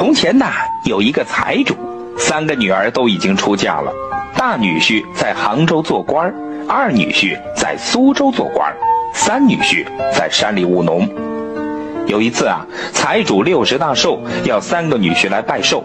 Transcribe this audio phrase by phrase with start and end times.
[0.00, 0.46] 从前呐，
[0.84, 1.76] 有一个财主，
[2.16, 3.92] 三个女儿都已经出嫁了。
[4.34, 6.34] 大女婿在杭州做官
[6.66, 8.74] 二女婿在苏州做官
[9.12, 11.06] 三女婿在山里务农。
[12.06, 15.84] 有一次啊，财主六十大寿，要三个女婿来拜寿。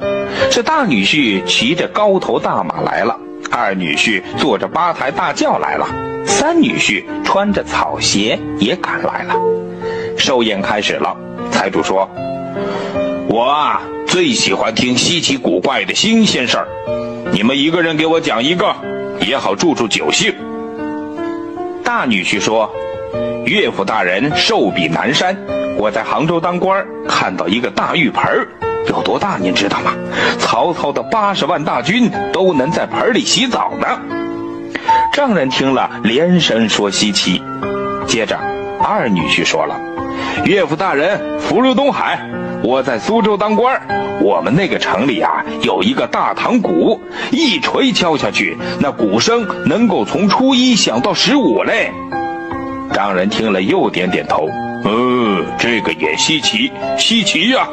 [0.50, 3.20] 这大女婿骑着高头大马来了，
[3.52, 5.86] 二女婿坐着八抬大轿来了，
[6.26, 9.36] 三女婿穿着草鞋也赶来了。
[10.18, 11.14] 寿宴开始了，
[11.52, 12.10] 财主说
[13.28, 13.82] ：“我啊。”
[14.16, 16.68] 最喜欢听稀奇古怪的新鲜事儿，
[17.34, 18.74] 你们一个人给我讲一个，
[19.20, 20.34] 也好助助酒兴。
[21.84, 22.74] 大女婿说
[23.46, 25.38] ：“岳父大人寿比南山，
[25.78, 28.48] 我在杭州当官，看到一个大浴盆
[28.88, 29.38] 有多大？
[29.38, 29.92] 您知道吗？
[30.40, 34.00] 曹操的八十万大军都能在盆里洗澡呢。”
[35.12, 37.44] 丈人听了连声说稀奇。
[38.08, 38.40] 接着，
[38.82, 39.78] 二女婿说了
[40.48, 42.18] ：“岳父大人福如东海。”
[42.64, 43.80] 我在苏州当官
[44.22, 47.00] 我们那个城里啊有一个大堂鼓，
[47.32, 51.92] 一锤敲下去，那鼓声能够从初一响到十五嘞。
[52.94, 54.50] 丈人听了又点点头，
[54.84, 57.68] 嗯，这个也稀奇，稀奇呀。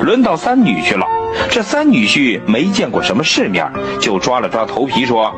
[0.00, 1.06] 轮到三女婿了，
[1.50, 5.32] 这三女婿没见过什么世面，就抓了抓头皮说：“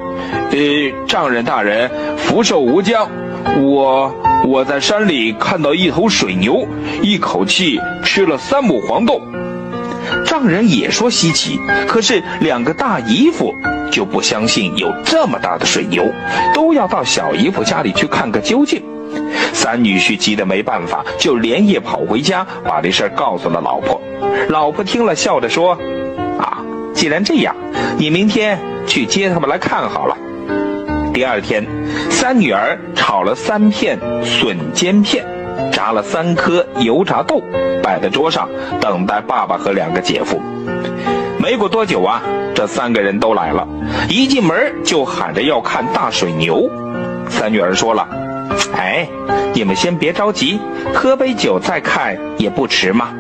[0.52, 0.58] 呃，
[1.06, 3.08] 丈人大人福寿无疆，
[3.60, 4.14] 我。”
[4.44, 6.66] 我在山里看到一头水牛，
[7.00, 9.20] 一口气吃了三亩黄豆。
[10.26, 13.54] 丈人也说稀奇，可是两个大姨夫
[13.90, 16.04] 就不相信有这么大的水牛，
[16.52, 18.82] 都要到小姨夫家里去看个究竟。
[19.52, 24.00] 三女婿急得没办法，就连夜跑回家，把这事儿告诉了老婆。
[24.48, 25.78] 老婆听了，笑着说
[26.38, 26.58] ：“啊，
[26.92, 27.54] 既然这样，
[27.96, 30.16] 你明天去接他们来看好了。”
[31.12, 31.66] 第二天，
[32.10, 35.24] 三女儿炒了三片笋尖片，
[35.70, 37.42] 炸了三颗油炸豆，
[37.82, 38.48] 摆在桌上，
[38.80, 40.40] 等待爸爸和两个姐夫。
[41.38, 42.22] 没过多久啊，
[42.54, 43.68] 这三个人都来了，
[44.08, 46.70] 一进门就喊着要看大水牛。
[47.28, 48.08] 三女儿说了
[48.74, 49.06] ：“哎，
[49.52, 50.58] 你们先别着急，
[50.94, 53.10] 喝杯酒再看也不迟嘛。”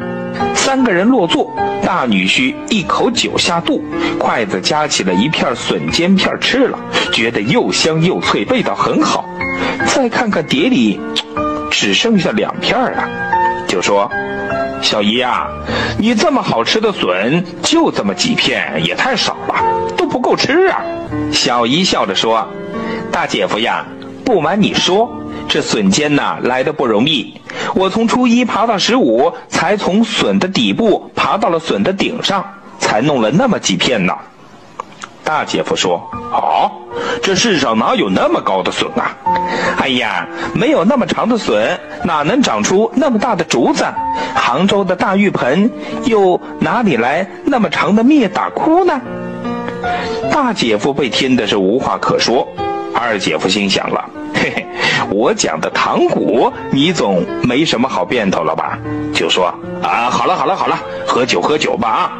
[0.62, 1.52] 三个人落座，
[1.84, 3.82] 大女婿一口酒下肚，
[4.16, 6.78] 筷子夹起了一片笋尖片吃了，
[7.12, 9.24] 觉得又香又脆，味道很好。
[9.86, 11.00] 再看看碟里，
[11.68, 13.08] 只剩下两片了，
[13.66, 14.08] 就说
[14.80, 15.48] ：“小姨呀，
[15.98, 19.56] 你这么好吃的笋，就这么几片，也太少了，
[19.96, 20.80] 都不够吃啊。”
[21.32, 22.46] 小姨笑着说
[23.10, 23.84] ：“大姐夫呀，
[24.24, 25.12] 不瞒你说，
[25.52, 27.38] 这笋尖呐来的不容易。”
[27.76, 32.42] 我从初一爬到十五，才从笋的底部爬到了笋的顶上，
[32.78, 34.14] 才弄了那么几片呢。
[35.22, 36.72] 大姐夫说：“哦，
[37.22, 39.14] 这世上哪有那么高的笋啊？
[39.78, 43.84] 哎呀，没有那么长的笋，哪能长出那么大的竹子？
[44.34, 45.70] 杭州的大浴盆
[46.06, 48.98] 又哪里来那么长的灭打窟呢？”
[50.32, 52.48] 大姐夫被听的是无话可说，
[52.94, 54.02] 二姐夫心想了。
[54.34, 54.66] 嘿嘿，
[55.12, 58.78] 我讲的糖果，你总没什么好变头了吧？
[59.14, 62.12] 就说啊，好了好了好了，喝酒喝酒吧啊！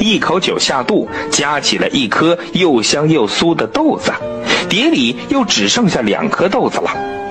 [0.00, 4.12] 一口酒下肚，夹起了一颗又香又酥的豆子，
[4.68, 6.90] 碟里又只剩下两颗豆子了。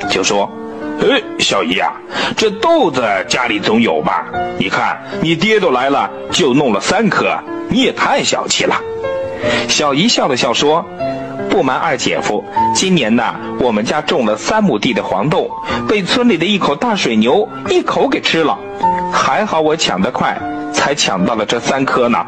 [0.09, 0.49] 就说，
[1.01, 1.91] 哎，小姨啊，
[2.37, 4.25] 这豆子家里总有吧？
[4.57, 8.75] 你看你爹都来了，就弄了三颗，你也太小气了。
[9.67, 10.83] 小姨笑了笑说。
[11.49, 15.49] 不瞒二姐夫，今年呢，我们家种了三亩地的黄豆，
[15.87, 18.57] 被村里的一口大水牛一口给吃了。
[19.11, 20.37] 还好我抢得快，
[20.73, 22.25] 才抢到了这三颗呢。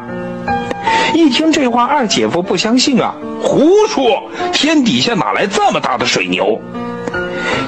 [1.14, 4.22] 一听这话，二姐夫不相信啊，胡说！
[4.52, 6.60] 天底下哪来这么大的水牛？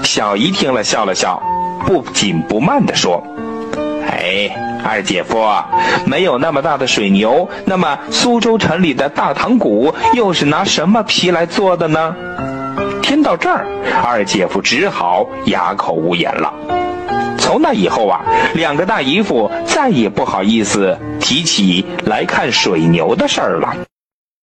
[0.02, 1.42] 小姨听了笑了笑，
[1.86, 3.22] 不紧不慢地说
[4.08, 4.50] ：“哎。”
[4.84, 5.38] 二姐夫，
[6.06, 12.14] 没有那么大的水牛，那么苏州城里的大堂鼓又是拿什么皮来做的呢？
[13.02, 13.66] 听到这儿，
[14.02, 16.52] 二姐夫只好哑口无言了。
[17.38, 18.20] 从那以后啊，
[18.54, 23.89] 两个大姨夫再也不好意思提起来看水牛的事儿了。